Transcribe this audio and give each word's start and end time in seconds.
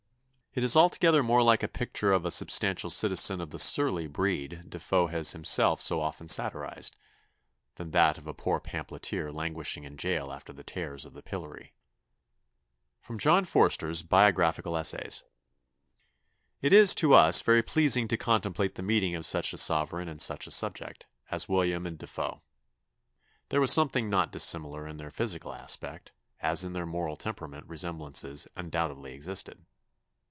It 0.53 0.65
is 0.65 0.75
altogether 0.75 1.23
more 1.23 1.41
like 1.41 1.63
a 1.63 1.69
picture 1.69 2.11
of 2.11 2.25
a 2.25 2.29
substantial 2.29 2.89
citizen 2.89 3.39
of 3.39 3.51
the 3.51 3.57
"surly 3.57 4.05
breed" 4.07 4.65
De 4.67 4.79
Foe 4.79 5.07
has 5.07 5.31
himself 5.31 5.79
so 5.79 6.01
often 6.01 6.27
satirised, 6.27 6.93
than 7.75 7.91
that 7.91 8.17
of 8.17 8.27
a 8.27 8.33
poor 8.33 8.59
pamphleteer 8.59 9.31
languishing 9.31 9.85
in 9.85 9.95
jail 9.95 10.29
after 10.33 10.51
the 10.51 10.65
terrors 10.65 11.05
of 11.05 11.13
the 11.13 11.23
pillory.'" 11.23 11.73
[Sidenote: 13.03 13.21
John 13.21 13.45
Forster's 13.45 14.01
Bibliographical 14.03 14.75
Essays. 14.75 15.23
*] 15.91 16.61
"It 16.61 16.73
is, 16.73 16.93
to 16.95 17.13
us, 17.13 17.41
very 17.41 17.63
pleasing 17.63 18.09
to 18.09 18.17
contemplate 18.17 18.75
the 18.75 18.81
meeting 18.83 19.15
of 19.15 19.25
such 19.25 19.53
a 19.53 19.57
sovereign 19.57 20.09
and 20.09 20.21
such 20.21 20.47
a 20.47 20.51
subject, 20.51 21.05
as 21.29 21.47
William 21.47 21.85
and 21.87 21.97
De 21.97 22.07
Foe. 22.07 22.41
There 23.47 23.61
was 23.61 23.71
something 23.71 24.09
not 24.09 24.33
dissimilar 24.33 24.85
in 24.85 24.97
their 24.97 25.11
physical 25.11 25.53
aspect, 25.53 26.11
as 26.41 26.65
in 26.65 26.73
their 26.73 26.85
moral 26.85 27.15
temperament 27.15 27.67
resemblances 27.69 28.49
undoubtedly 28.57 29.13
existed. 29.13 29.65